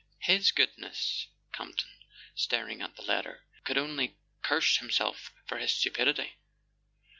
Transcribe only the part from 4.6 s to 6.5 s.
himself for his stupidity.